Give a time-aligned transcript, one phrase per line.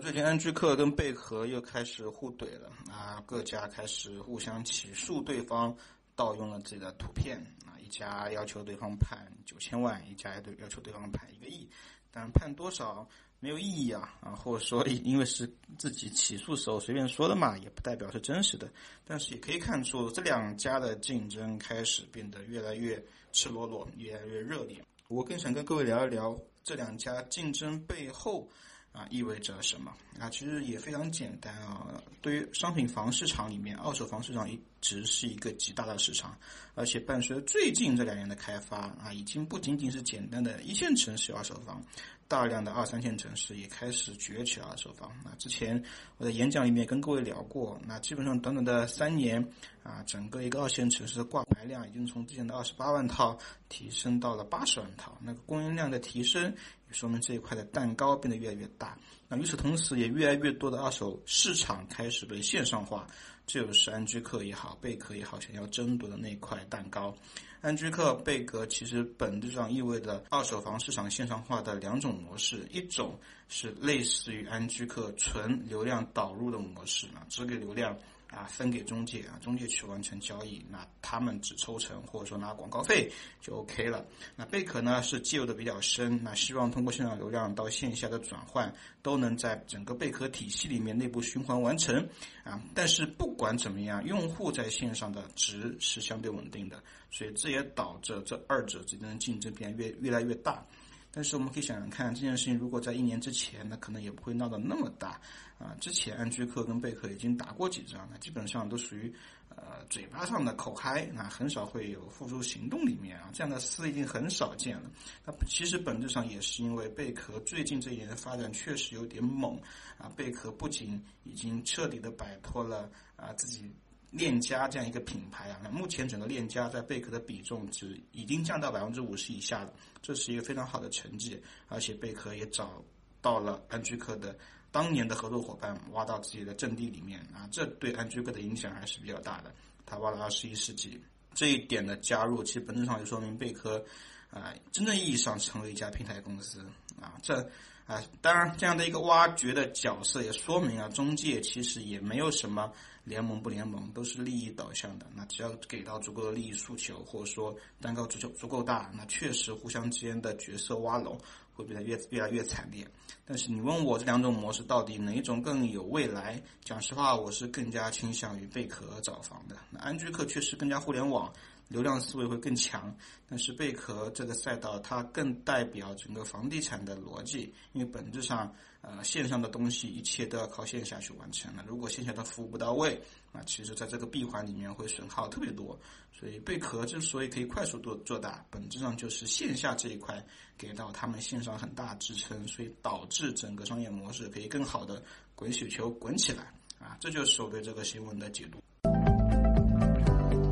[0.00, 5.76] 最近安居客跟贝壳又开始互怼了啊，各家开始互相起诉对方
[6.14, 7.36] 盗用了自己的图片
[7.66, 11.68] 啊，一家要求对方判九千万，一家对要求对方判一个亿，
[12.12, 13.06] 但判多少
[13.40, 18.70] 没有意义啊啊，或者说因为是自己起诉时候随便说的嘛，也不代表是真实的，
[19.04, 24.80] 但是也可以看出这两家的竞争开始变得越来越赤裸裸，越来越热烈。
[25.08, 28.48] 我更想跟各位聊一聊这两家竞争背后。
[28.92, 29.92] 啊，意味着什么？
[30.18, 32.02] 啊，其实也非常简单啊。
[32.20, 36.38] 对于商品房市场里面，二手房市场一只是一个极大的市场，
[36.74, 41.82] 而且伴随着最近这两年的开发啊，已经不仅仅是简单的一线城市二手房。
[42.28, 45.10] 大量的二三线城市也开始崛起二手房。
[45.24, 45.82] 那之前
[46.18, 49.42] 我在演讲里面跟各位聊过，那基本上短短的三年
[49.82, 53.38] 啊，整个一个二线城市的挂牌量已经从之前的二十八万套
[53.70, 55.16] 提升到了八十万套。
[55.22, 58.98] 那个供应量的提升，也说明这一块的蛋糕变得越来越大。
[59.28, 63.06] 那与此同时，也越来越多的二手市场开始被线上化，
[63.46, 67.14] 这就是安居客也好，贝壳也好，想要争夺的那块蛋糕。
[67.60, 77.94] 安居客、贝壳其实本质上意味着二手房市场线上化的两种模式，一种是类似于安居客纯流量导入的模式啊，只给流量。
[78.30, 84.06] 啊，分给中介啊，中介去完成交易，那他们只抽成或者说拿广告费就 OK 了。
[84.36, 92.06] 那贝壳呢是介入的比较深，那希望通过线上流量到线下的转换都能在整个贝壳体系里面内部循环完成
[92.44, 92.62] 啊。
[92.74, 100.62] 但是不管怎么样，用户在线上的值是相对稳定的，所以这也导致这二者之间的竞争变越越来越大。
[101.10, 105.20] 但是我们可以想想看，这件事情如果在一年之前，那可能也不会闹得那么大
[105.58, 105.74] 啊。
[105.80, 109.12] 之前安居客跟贝壳已经打过几仗，那基本上都属于
[109.48, 113.30] 呃嘴巴上的口嗨，那很少会有付诸行动里面啊。
[113.32, 114.90] 这样的事已经很少见了。
[115.24, 119.58] 那其实本质上也是因为贝壳最近这一年的发展确实有点猛
[119.96, 120.12] 啊。
[120.14, 123.72] 贝壳不仅已经彻底的摆脱了啊自己。
[124.10, 131.40] 链家这样一个品牌啊，那目前整个链家在贝壳的比重只已经降到百分之五十以下了，这是一个非常好的成绩。
[131.68, 132.82] 而且贝壳也找
[133.20, 134.36] 到了安居客的
[134.70, 139.54] 当年的合作伙伴，挖到自己的阵地里面啊，这对安居客的影响还是比较大的。
[139.84, 141.00] 他挖了二十一世纪，
[141.34, 143.84] 这一点的加入，其实本质上就说明贝壳
[144.30, 146.64] 啊，真正意义上成为一家平台公司
[147.00, 147.50] 啊，这。
[147.88, 152.70] 啊，当然，这样的一个挖掘的角色也说明啊，中介其实也没有什么
[153.02, 155.06] 联盟不联盟，都是利益导向的。
[155.14, 161.18] 那只要给到足够的利益诉求，或者说蛋糕足球足够大，那确实互相之间的角色挖拢
[161.54, 162.86] 会变得越越来越惨烈。
[163.24, 166.42] 但是你问我这两种模式到底哪一种更有未来？
[166.62, 169.56] 讲实话，我是更加倾向于贝壳找房的。
[169.70, 171.32] 那安居客确实更加互联网。
[171.68, 172.94] 流量思维会更强，
[173.28, 181.62] 但是贝壳这个赛道它更代表整个房地产的逻辑，因为本质上，呃，线上的东西一切都要靠线下去完成了。
[181.66, 183.00] 如果线下的服务不到位，
[183.32, 185.78] 那其实在这个闭环里面会损耗特别多。
[186.10, 190.24] 所以贝壳之所以可以快速做做大，本质上就是线下这一块
[190.56, 195.02] 给到他们线上很大支撑，所以导致整个商业模式可以更好的
[195.34, 196.52] 滚雪球滚起来。
[196.80, 198.58] 啊，这就是我对这个新闻的解读。